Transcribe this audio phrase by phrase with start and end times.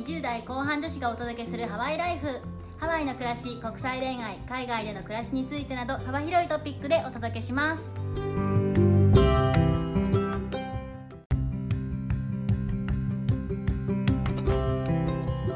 [0.00, 2.40] 20代後半女子がお届けするハワイライフ。
[2.78, 7.84] ハワイの暮らし国際恋愛海外での暮らしについてなど幅広いトピックでお届けします。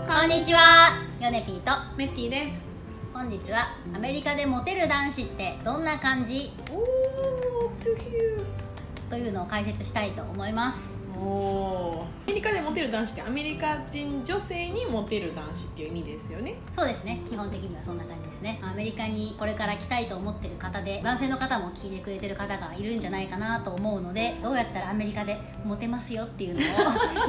[0.06, 1.02] こんにちは。
[1.22, 1.70] ヨネピーと。
[1.96, 2.66] メッティです。
[3.14, 6.50] 本日はアメリカでモテる男子ってどんな感じ？
[9.08, 10.98] というのを解説したいと思います。
[11.00, 12.14] ーおー。
[12.24, 16.54] アメリカでモテる男子ってアメリカ人女性にモテる男子っていう意味ですよね。
[16.74, 17.20] そうですね。
[17.28, 18.58] 基本的にはそんな感じですね。
[18.62, 26.62] アメリカにこれから来たいと思ってる方で男性の方も聞いてくれてる方がいるんじゃないかなと思うのでどうやったらアメリカでモテますよっていうのを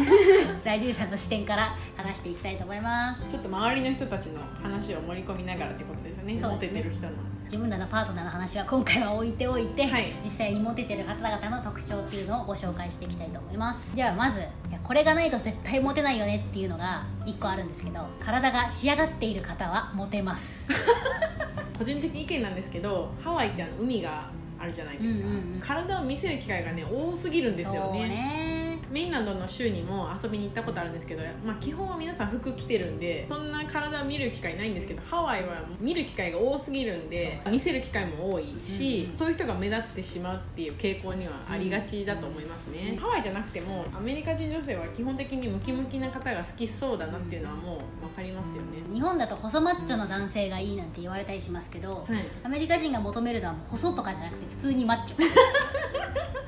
[0.64, 3.30] 在住者の視点から話していきたいと思います。
[3.30, 6.34] ちょっと周りの人たちの話を盛り込みながらってことですよね。
[6.36, 6.80] モそうですね。
[6.80, 7.12] テてる人の。
[7.46, 10.06] 自分らのパートナーの話は今回は置いておいて、はい。
[10.24, 20.68] 実際にモテてる方々の特徴っていうのをご紹介していきたいと思いますではまずいやこれがないと絶対モテないよねっていうのが1個あるんですけど体が仕上がっている方はモテます。
[21.78, 25.60] 個人的意見なんですけどハワイってあの海があるじゃないですか、うんうんうん。
[25.60, 28.55] 体を見せる機会がね多すぎるんですよね
[28.96, 42.98] メインランドの州にも遊びに行ったことあるんですけど、まあ、基本は皆さん服着てるんでそんな体を見る機会ないんですけどハワイは見る機会が多すぎるんで見せる機会も多いし、うんそういう人が目立ってしまうっていう傾向にはありがちだと思いますね、うん。
[42.98, 52.06] ハワイじゃなくてもアメリカ人女性は基本的にムキムキな方が好きそうだなっていうのはもう分かりますよね、日本だと細マッチョの男性がいいなんて言われたりしますけど、はい。
[52.44, 55.18] アメリカ人が求めるのは細とかじゃなくて普通にマッチョ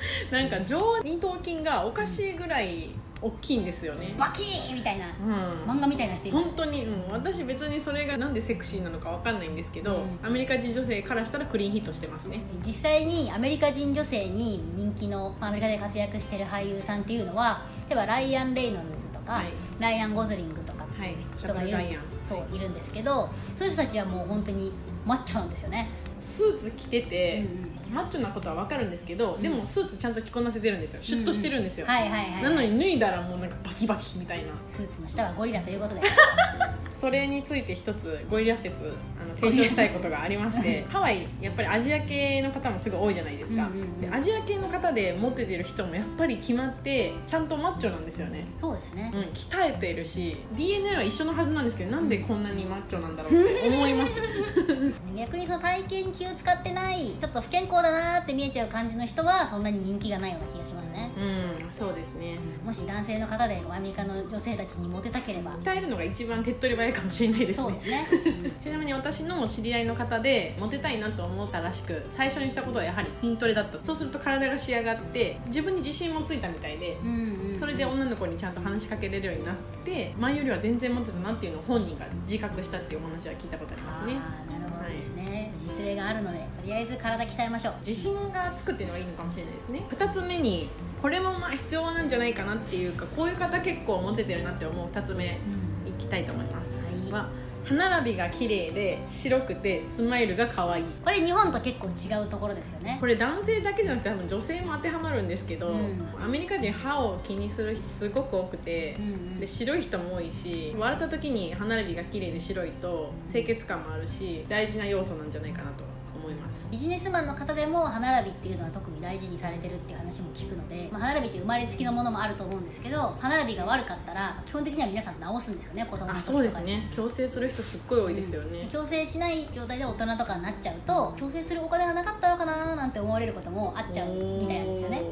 [0.31, 4.13] なんか上二頭筋がおかしいぐらい大きいんですよね。
[4.17, 5.72] バキーンみたいなうん。
[5.72, 10.28] 漫画みたいな人いますよ本当に、うん、私別にそれがなんでセクシーなのかわかんないんですけど、うん。
[10.28, 12.41] アメリカ人女性からしたらクリーンヒットしてますね。
[12.66, 19.45] 実際にアメリカ人女性に人気のまあアメリカで活躍してる俳優さんっていうのは例えばライアン・レイノルズとか、はい。
[19.80, 21.11] ライアン・ゴズリングとかってはい。
[21.11, 22.03] いう人がいる,、ダブルライアン。
[22.23, 24.73] そういるんですけどそういう人たちはもう本当に
[25.06, 31.00] マッチョなんですよね、スーツ着てて、うんマッチョなことはわかるんですけど、でもスーツちゃんと着こなせてるんですよ。
[31.02, 32.44] シュッとしてるんですよ、はいはいはい。
[32.44, 34.46] なのに脱いだらもうなんかバキバキみたいな。
[34.68, 36.02] スーツの下はゴリラということで
[37.00, 44.02] それについて一つゴリラ説あの提唱したいことがありましてハワイやっぱりアジア系の方もすごい多いじゃないですか、うんうんうん。
[44.02, 48.46] でアジア系の方でモテてる人もやっぱり決まってちゃんとマッチョなんですよね。
[48.59, 49.12] そうですね。
[49.13, 54.14] うん、鍛えてるし DNA は一緒のはずなんですけどなんでこんなにマッチョなんだろうって思います。
[55.16, 61.19] 逆にその体型に気を使ってないちょっと不健康だなーって見えちゃう感じの人はそんなに人気がないような気がしますね、う
[61.66, 62.40] んそうですね。
[62.64, 65.56] もし男性の方でアメリカの女性たちにモテたければ。
[65.58, 67.74] 鍛えるのが一番手っ取り早いかもしれないですね。
[67.74, 68.08] ですね、
[68.59, 73.78] ちなみに私の知り合いの方でモテたいなと思ったらしく最初にしたことはやはり筋トレだった。
[73.84, 77.59] そうすると体が仕上がって自分に自信もついたみたいでうんうんうん。
[77.59, 84.14] それで女の子にちゃんと話しかけれるようになって前よりは全然モテたなっていうのを本人が自覚したっていうお話は聞いたことありますね。
[84.14, 87.74] なるほどですね、実例があるのでとりあえず体鍛えましょう。
[87.86, 89.84] 自信がつくっていうのがいいのかもしれないですね。
[89.90, 90.70] 2つ目に
[91.02, 95.26] これもまあ必要なんじゃないかなっていうかこういう方結構モテてるなって思う2つ目。
[95.26, 95.56] うん
[95.88, 97.12] いきたいと思います、はい。
[97.12, 97.30] は
[97.64, 100.86] 歯並びが綺麗で白くてスマイルが可愛い。
[101.03, 102.98] これ日本と結構違うところですよね。
[103.00, 106.00] これ男性だけじゃなくて多分女性も当てはまるんですけど、うん。
[106.24, 109.40] アメリカ人歯を気にする人すごく多くて、うんうん。
[109.42, 115.84] で白い人も多いし笑った時に歯並びが綺麗で白いと清潔感もあるし大事な要素なんじゃないかなと
[116.16, 116.68] 思います。
[116.69, 126.90] ビジネスマンの方でも歯並びっていうのは特に大事にされてるっていう話も聞くので、まあ、歯並びって生まれつきのものもあると思うんですけど歯並びが悪かったら基本的には皆さん直すんですよね子供のあ時そうですとかにね。
[126.94, 135.03] 矯正する人すっごい多いですよね、強制しない状態で大人とかになっちゃうと強制するお金がなかったのかななんて思われることもあっちゃうみたいなんですよね。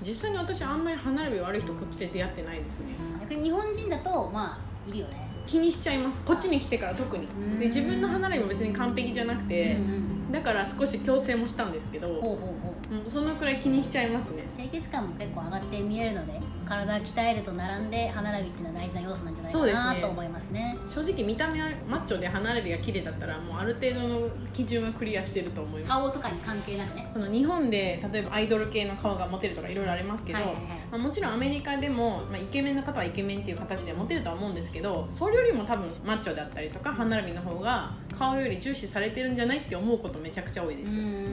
[0.00, 2.94] 実際に私あんまり歯並び悪い人こっちで出会ってないですね。
[3.20, 6.26] 逆に日本人だとまあいるよね気にしちゃいます。
[6.26, 7.26] こっちに来てから特に。
[7.26, 7.58] うん。
[7.58, 12.94] で自分の歯並びも別に完璧じゃなくて、うんうんだから少し矯正もしたんですけどほうほうほう。
[12.94, 14.44] もうそのくらい気にしちゃいますね。
[14.54, 16.38] 清潔感も結構上がって見えるので
[16.68, 19.84] 体鍛えると並んで歯並びっていうのは大事な要素なんじゃないかそうですね。
[19.84, 20.76] なと思いますね。
[20.94, 25.90] 正直見た目はマッチョで歯並びが綺麗だったらもうある程度の基準はクリアしてると思います。
[25.90, 27.10] 顔とかに関係なくね。
[27.12, 30.64] その日本で例えばアイドル系の顔がモテるとかいろいろありますけど、はいはいはい。
[30.90, 40.94] まあ、もちろんアメリカでも、まあ、イケメンの方はイケメンっていう形でモテるとは思うんですけどそれよりも多分マッチョだったりとか歯並びの方が顔より重視されてるんじゃないって思うことめちゃくちゃ多いです。
[40.94, 41.32] よ、うんうんうんうん。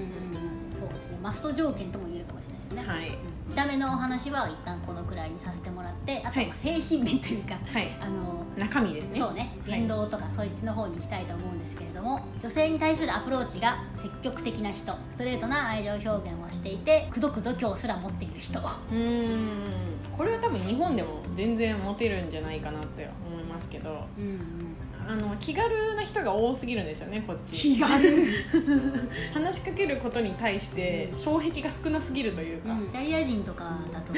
[0.80, 1.18] そうですね。
[1.22, 3.10] マスト条件とも言えるかもしれないですね、はい。
[3.10, 3.18] 見
[3.56, 7.88] た目のお話は一旦このくらいにさせてもらってあとは精神面というか、はい。
[8.02, 9.19] あの中身ですね。
[9.19, 18.60] そうね言動とかそっちの方に行きたいと思うんですけれども、女性に対するアプローチが積極的な人ストレートな愛情表現をしていて口説く度胸すら持っている人。
[18.60, 24.76] うーんこれは多分日本でも全然モテるんじゃないかなって思いますけどうんうん。
[25.08, 27.76] あの気軽な人が多すぎるんですよねこっち。
[27.76, 28.26] 気軽、
[29.36, 34.14] 話しかけることに対して障壁が少なすぎるというか、イタリア人とかだと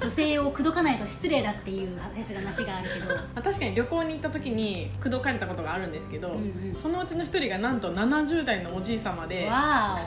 [0.00, 3.14] 女性を口説かないと失礼だっていう説があるけど。
[3.14, 6.74] まあ確かに旅行に行った時に口説かれたことがあるんですけど、うんうん。
[6.74, 9.46] そのうちの一人がなんと70代のおじい様で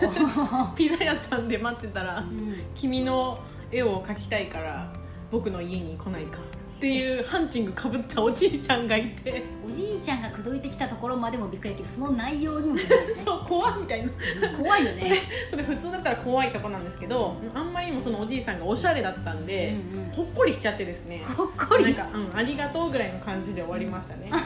[0.76, 3.40] ピザ屋さんで待ってたらうん「君の
[3.72, 5.03] 絵を描きたいから
[5.34, 6.40] 僕の家に来ないか」
[6.78, 9.44] っていうハンチングかぶったおじいちゃんがいて。
[9.66, 12.82] おじいちゃんが口説いてきたところまでもびっくりだけどその内容にもね
[13.26, 14.12] そう怖っみたいな。
[14.56, 15.16] 怖いよね。
[15.50, 21.24] それ普通だったら怖いとこなんですけどあんまりにもそのおじいさんがおしゃれだったんで、うんうんほっこりしちゃってですね。
[21.26, 21.86] ほっこり？
[21.86, 24.40] なんか、うん、ありがとうぐらいの感じで終わりましたね、 うん。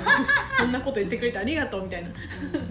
[0.58, 2.10] そんなこと言ってくれてありがとうみたいな。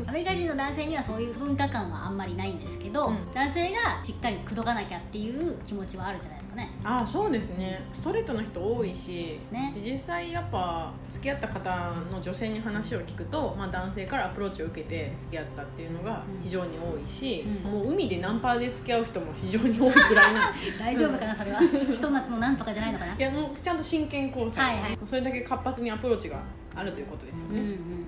[0.06, 3.32] アメリカ人の男性にはそういう文化観はあんまりないんですけど、うん。
[3.34, 6.70] 男性がしっかり口説かなきゃっていう気持ちはあるんじゃないですかね。
[6.84, 7.82] ああそうですね。
[7.92, 9.74] ストレートの人多いしですね。
[9.76, 17.70] 実際やっぱ付き合った方の女性に話を聞くと、まあ、男性からアプローチを受けて付き合ったっていうのが非常に多いし、うん。
[17.72, 20.52] もう海でナンパで付き合う人も非常に多いぐらいな。
[20.80, 21.60] 大丈夫かなそれは。
[21.60, 23.14] ひと夏のなんとかじゃないのかな？
[23.14, 24.98] いやもうちゃんと真剣交際、はいはい。
[25.04, 26.40] それだけ活発にアプローチが
[26.74, 28.06] あるということですよね、うんうんうん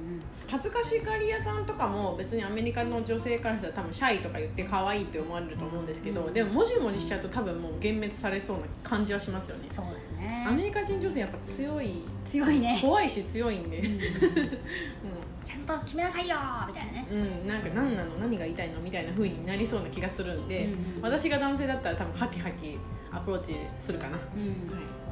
[0.51, 9.69] 恥ずかしがり屋さんとかも別にアメリカの女性からしたら多分シャイとか言って可愛いって思われると思うんですけど、うんでももじもじしちゃうと多分もう幻滅されそうな感じはしますよね。
[9.71, 10.47] そうですね。
[10.49, 12.03] アメリカ人女性やっぱ強い。
[12.25, 12.79] 強いね。
[12.81, 13.83] 怖いし強いんで、
[15.45, 16.37] ちゃんと決めなさいよ
[16.67, 17.07] みたいなね。
[17.11, 18.13] うんうん、なんか何なの？
[18.19, 18.81] 何が言いたいの？
[18.81, 21.03] みたいな風になりそうな気がするんで、うんうん。
[21.03, 22.79] 私が男性だったら多分ハキハキ
[23.19, 24.43] アプローチするかな、はうん。
[24.43, 24.47] い。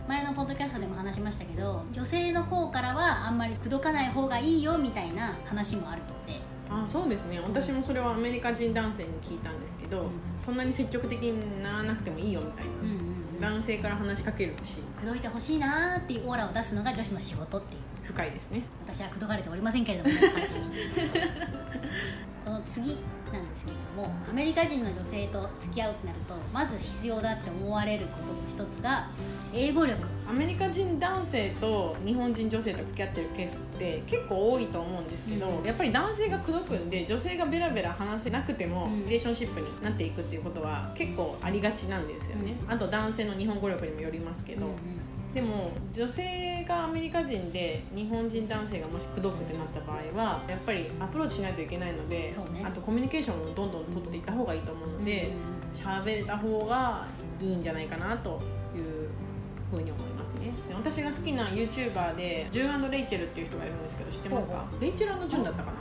[0.09, 7.39] 前のポッドキャストでも話しましたけど女性の方からはあんまり口説かない方がいいよみたいな話もあるのであそうですね。
[7.41, 10.11] 私もそれはアメリカ人男性に聞いたんですけど、うん。
[10.37, 12.93] そんなに積極的にならなくてもいいよみたいな、うんうん
[13.35, 13.41] うん。
[13.41, 14.79] 男性から話しかけるし。
[15.01, 17.83] 口説いてほしいなーっていうオーラを出すのが女子の仕事っていう。
[18.03, 18.63] 深いですね。
[18.85, 20.17] 私は口説かれておりませんけれどもに
[22.67, 22.99] 次
[23.33, 29.09] なんですけれどもアメリカ人の女性と付き合うとなるとまず必要だって思われることの一つが
[29.53, 29.97] 英語力。
[30.29, 35.65] アメリカ人男性と日本人女性と付き合ってるケースって結構多いと思うんですけど、うん。
[35.65, 39.05] やっぱり男性が口説くんで女性がベラベラ話せなくても、うん。
[39.05, 44.77] リレーションシップになっていくっていうことは結構ありがちなんですよね、あと男性の日本語力にもよりますけど、うんうん
[45.37, 52.65] でも女性がアメリカ人で日本人男性がもし口説くってなった場合はやっぱりアプローチしないといけないので、ね。
[52.65, 55.33] あとコミュニケーションをどんどん取っていった方がいいと思うので
[55.75, 57.07] 喋、れた方が
[57.39, 58.41] いいんじゃないかなと
[58.75, 59.11] いう
[59.71, 60.53] ふうに思いますね。
[60.67, 64.65] で私が好きな YouTuber でジュンレイチェルっていう人がいるんですけど知ってますか？
[64.81, 65.79] レイチェルジュンだったかな？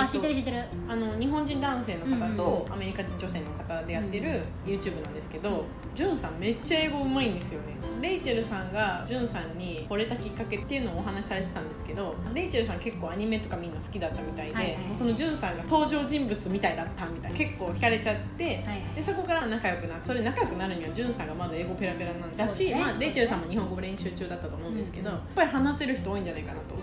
[0.00, 0.64] あ知ってるえ知ってる。
[0.88, 5.64] あの日本人男性の方うんとアメリカ人女性の方でやってる YouTube なんですけど、
[5.94, 7.78] ジュンさんめっちゃ英語うまいんですよね。
[8.00, 18.82] レイチェルさんがジュンさんに惚れたきっかけっていうのをお話しされてたんですけどレイチェルさん結構アニメとかみんな好きだったみたいで、はいはいそのジュンさんが登場人物みたいだったみたいな結構惹かれちゃって、はいはい。
[18.96, 22.80] でそこから仲良くなってそれ仲良くなるにはジュンさんがまず英語ペラペラなんだし、ね。
[22.80, 25.16] まあ、レイチェルさんも日本語練習中だったと思うんですけど、うん。
[25.16, 26.74] やっぱり話せる人多いんじゃないかなと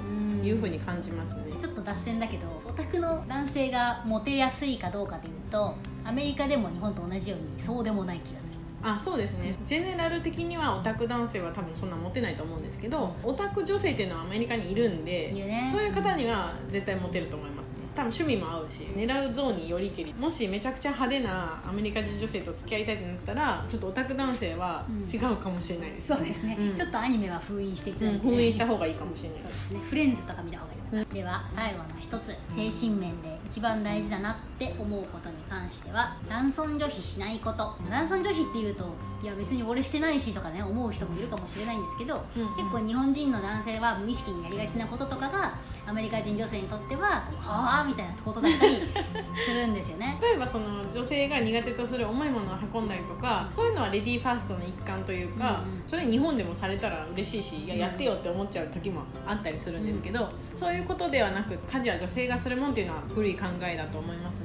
[0.46, 1.44] いうふうに感じますね。
[1.60, 8.56] ちょっと脱線だけどオタクの男性がモテやすいかどうかでいうとアメリカでも日本と同じようにそうでもない気がする。
[8.84, 9.56] あそうですね。
[9.66, 15.68] ジェネラル的にはオタク男性は多分そんなモテないと思うんですけどオタク女性っていうのはアメリカにいるんでね。
[15.72, 17.55] そういう方には絶対モテると思います。
[17.55, 17.55] ね
[17.96, 20.14] 多分趣味も合うし狙うゾーンによりけり。
[20.14, 26.76] もしめちゃくちゃ派手なアメリカ人女性と付き合いたいってなったらちょっとオタク男性は違うかもしれないです、そうですね、うん。
[26.76, 29.40] ちょっとアニメは封印していただいて、うん封印した方がいいかもしれない。
[29.42, 29.80] そうですね。
[29.90, 32.36] フレンズとか見た方がいいと思います、では最後の一つ。
[32.72, 37.76] 精神面で一番大事だなって思うことに関しては男尊女卑しないこと。
[37.90, 38.86] 男尊女卑っていうと
[39.22, 42.56] いや別に俺してないしとかね思う人もいるかもしれないんですけど、うんうん。
[42.56, 48.76] 結構日本人の男性は無意識にやりがちなこととかがアメリカ人女性にとってははあみたいなことだったり
[49.36, 50.18] するんですよね。
[50.22, 55.84] 例えばその女性が苦手とする重いものを運んだりとかそういうのはレディーファーストの一環というか、うんうん。
[55.86, 64.45] それ日本でもされたら嬉しいしいやうんやってよって思っちゃう時もあったりするんですけど、そういうことではなく家事は女性がするもんっていうのは古い考えだと思います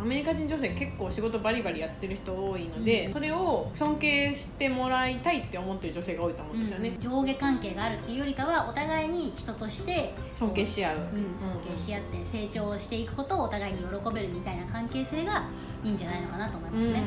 [0.00, 3.12] アメリカ人女性結構仕事バリバリやってる人多いので、うん。
[3.12, 11.02] それを尊敬してもらいたいって思ってる女性が多いと思うんですよね、上下関係があるっていうよりかはお互いに人として尊敬し合う、うん、
[11.38, 15.44] 尊敬し合って成長していくことをお互いに喜べるみたいな関係性が
[15.84, 17.02] いいんじゃないのかなと思いますね、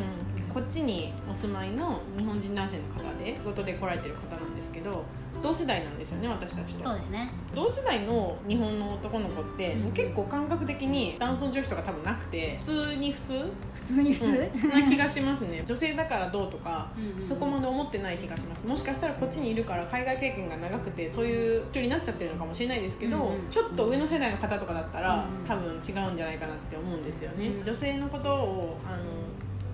[0.47, 0.53] うん。
[0.53, 5.03] こっちにお住まいの日本人男性の方で仕事で来られてる方なんですけど
[5.43, 6.83] 同世代なんですよね私たちと。
[6.83, 7.29] そうですね。
[7.53, 9.91] 同世代の日本の男の子って、うん。
[9.91, 13.51] 結構感覚的に男尊女卑とか多分なくて普通に普通？
[13.75, 14.69] 普通に普通、うん。
[14.69, 15.61] な気がしますね。
[15.65, 18.65] 女性だからどうとかうんうんそこまで思ってない気がします。
[18.65, 23.49] もしかしたらこっちにいるから海外経験が長くてそういう人になっちゃってるのかもしれないですけど、うんうん。
[23.49, 25.45] ちょっと上の世代の方とかだったら、うんうん。
[25.45, 25.75] 多分違
[26.07, 27.63] うんじゃないかなって思うんですよね、うん。
[27.63, 29.03] 女性のことをあの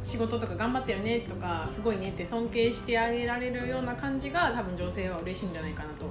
[0.03, 6.06] 仕事とか頑張ってるねとかすごいねって尊敬してあげられるような感じが多分女性は嬉しいんじゃないかなと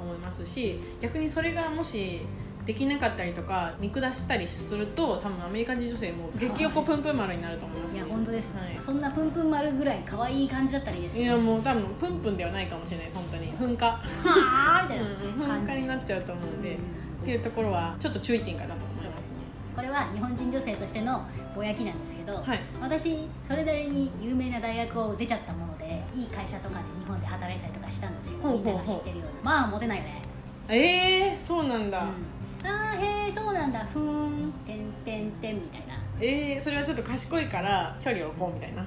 [0.00, 2.22] 思いますし逆にそれがもし
[2.64, 8.54] できなかったりとか見下したりすると多分アメリカ人女性も激横プンプン丸になると思います、いや本当です。
[8.54, 13.52] ね、はいそんなプンプン丸ぐらい可愛い感じだったらいいですけどいやもう多分プンプンではないかもしれない本当に。
[13.52, 13.84] 噴火。
[13.84, 14.00] は
[14.80, 18.80] あみたいなうん噴火になっちゃうと思うんで、うんっていうところはちょっと注意点かなと
[19.74, 21.22] これは日本人女性としての
[21.54, 22.60] ぼやきなんですけど、はい。
[22.80, 30.22] 私それなりに有名な大学を出ちゃったものでいい会社とかで日本で働いてたりとかしたんですけどみんなが知ってるようなまあモテないよね、
[30.68, 32.04] ええー、そうなんだ、
[32.62, 33.80] うん、ああへえそうなんだ。
[33.80, 35.94] ふーんてんてんてんみたいな。
[36.20, 38.84] えー、それはちょっと賢いから距離を置こうみたいな。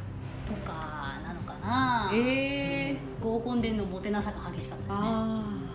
[0.48, 5.66] とかなのかな、ええー、合コンでのモテなさが激しかったですね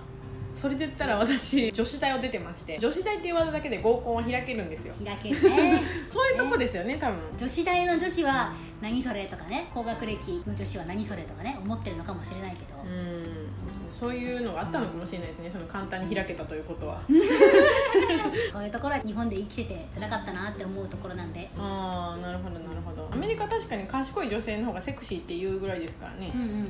[0.55, 4.95] それで言ったら私女子大を出てまして女子大っていうワードだけで合コンは開けるんですよ。
[5.05, 5.83] 開けるね。
[6.09, 7.19] そういうとこですよね多分。
[7.37, 13.49] 女子大の女子は何それとかね高学歴の女子は何それとかね思ってるのかもしれないけど、うん。
[13.91, 17.03] そういうのがあったのかもしれないですねその簡単に開けたということは。
[18.53, 21.51] そういうところは日本で生きてて辛かったなって思うところなんで。
[21.57, 23.09] ああなるほどなるほど。
[23.13, 26.31] アメリカ確かに賢い女性の方がセクシーっていうぐらいですからね。
[26.35, 26.67] うんうんうんうん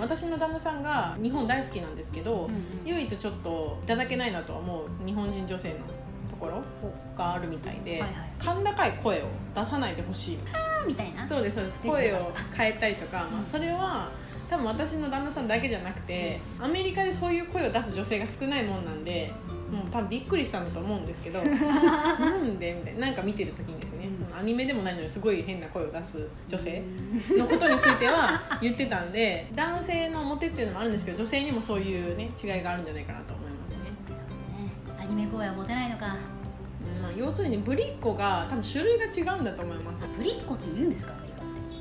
[0.00, 2.62] 私の旦那さんが日本大好きなんですけど、うんうん。
[2.84, 5.74] 唯一ちょっといただけないなとは思う日本人女性の
[6.30, 6.62] ところ
[7.16, 8.12] があるみたいで、はいはい。
[8.38, 10.38] 甲高い声を出さないでほしい。
[10.86, 11.26] みたいな。
[11.26, 11.78] そうですそうです。
[11.80, 14.10] 声を変えたりとか、まあ、それは
[14.48, 19.32] 多分私の旦那さんだけじゃなくてアメリカでそういう声を出す女性が少ないもんなんで
[19.70, 22.72] もう多分びっくりしたんだと思うんですけど なんで？
[22.72, 23.06] みたいな。
[23.06, 23.99] なんか見てる時にですね、
[24.36, 26.82] アニメでもないのにすごい変な声を出す女性
[27.36, 33.90] のことについては 言ってたんで男性のモテっていうのもあるんですけど女性にもそういうね違いがあるんじゃないかなと思いますね、ね。
[35.00, 36.16] アニメ声はモテないのか。
[36.96, 40.04] うんまあ、要するにぶりっ子が多分種類が違うんだと思います。
[40.16, 41.12] ブリッコっているんですか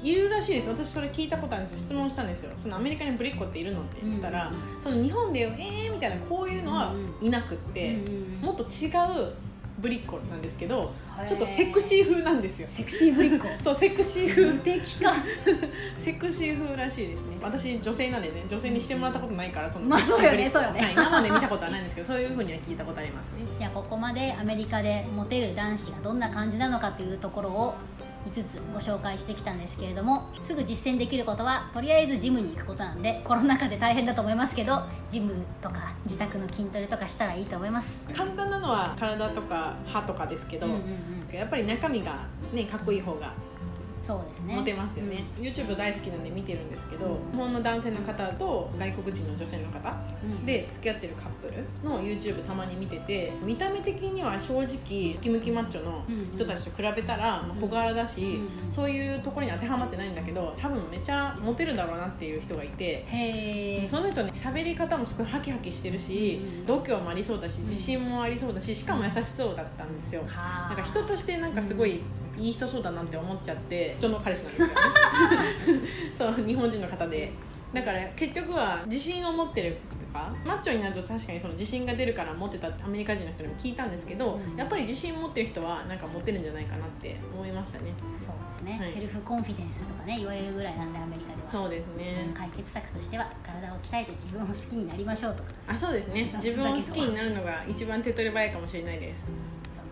[0.01, 0.69] いるらしいです。
[0.69, 1.81] 私それ聞いたことあるんです。
[1.81, 2.51] よ質問したんですよ。
[2.59, 3.97] そのアメリカにぶりっ子っているのって。
[4.03, 8.45] 言ったら、うんその日本でいうえーみたいなこういうのはいなくって、うん。
[8.45, 9.33] もっと違う
[9.79, 10.93] ぶりっ子なんですけど
[11.25, 12.67] ちょっとセクシー風なんですよ。
[12.69, 13.47] セクシーブリッコ。
[13.63, 14.45] そうセクシー風。
[14.45, 15.13] 無敵か。
[15.97, 17.37] セクシー風らしいですね。
[17.41, 20.81] 私女性なんでね女性にしてもらったことないからそのまあそうよねそうよね。
[20.81, 23.31] はい、生で見たことはないんですけどそういうふうには聞いたことありますね。
[23.57, 27.75] じゃあここまでアメリカでモテる男子がどんな感じなのかというところを
[28.25, 38.05] 5つご紹介してきたんですけれどもすぐ実践できることはとりあえずジムに行くことなんでコロナ禍で大変だと思いますけどジムとか自宅の筋トレとかしたらいいと思います。
[38.13, 40.79] 簡単なのは体とか歯とかですけど、うんうん
[41.29, 41.35] うん。
[41.35, 43.33] やっぱり中身がねかっこいい方が
[44.01, 44.55] そうですね。
[44.55, 47.31] モテますよね、YouTube 大好きなんで見てるんですけど、うん。
[47.31, 50.45] 日本の男性の方と外国人の女性の方うん。
[50.45, 56.03] で付き合ってるカップルの YouTube たまに見てて見た目的には正直ムキムキマッチョの
[56.33, 63.03] 人たちと比べたら、まあ小柄だし、うんそういうところに当てはまってないんだけど多分めちゃモテるだろうなっていう人がいて。
[63.07, 72.01] へえその人ね喋り方もすごいハキハキしてるし、うん度胸もありそうだし自信もありそうだししかも優しそうだったんですよ、なんか人としてなんかすごい
[72.39, 74.73] いい人そうだなって思っちゃって人の彼氏なんですよね。
[76.35, 77.31] そう日本人の方で。
[77.73, 84.57] だから結局は自信を持ってるとかマッチョになると確かにその自信が出るから持ってたってアメリカ人の人にも聞いたんですけど、うん。
[84.57, 87.93] やっぱり自信持ってる人はなんか持ってるんじゃないかなって思いましたね。
[88.19, 88.93] そうですね、はい。
[88.93, 91.47] セルフコンフィデンスとかね言われるぐらいなんでアメリカでは。
[91.47, 92.31] そうですね。
[92.33, 96.23] 解決策としては体を鍛えて自分を好きになりましょうとあそうですね。
[96.33, 99.27] 自分を好きになるのが一番手っ取り早いかもしれないです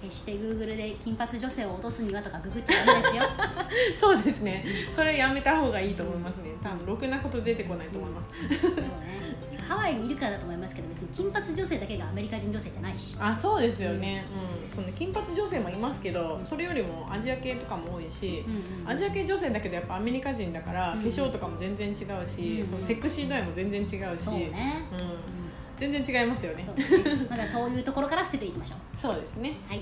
[0.01, 3.23] 決して Google で金髪女性を落とすにはとかググっちゃダメですよ。
[4.13, 4.65] そうですね。
[4.91, 6.51] それやめた方がいいと思いますね。
[6.61, 8.31] 多分ろくなこと出てこないと思います。
[8.75, 9.27] でもね
[9.67, 13.15] ハワイにいるからだと思いますけど別に金髪女性だけがアメリカ人女性じゃないし。
[13.19, 14.25] あそうですよね、
[14.63, 24.23] うん、その金髪女性もいますけどそれよりもアジア系とかも多いし、うんうんアジア系女性だけどやっぱアメリカ人だから、うん化粧とかも全然違うし、うんそのセクシー度合いも全然違うし。
[24.23, 25.07] そうね、うんうん
[25.77, 26.63] 全然違いますよね。
[26.63, 26.69] ね。
[27.29, 28.97] まだそういうところから捨てていきましょう。
[28.97, 29.57] そうですね。
[29.67, 29.81] はい。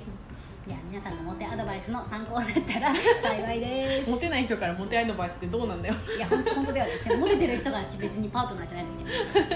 [0.67, 4.09] じゃあ皆さんのモテアドバイスの参考になったら幸いです。
[4.09, 5.95] モテない人からモテアドバイスってどうなんだよ。
[6.17, 9.11] いや本当本当ではですねモテてる人が別にパートナーじゃないのにね。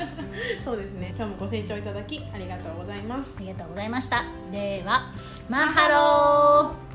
[0.64, 1.14] そうですね。
[1.18, 3.36] 今日もご清聴いただきありがとうございます。
[3.38, 4.24] ありがとうございました。
[4.52, 5.12] では
[5.50, 6.89] マッハロー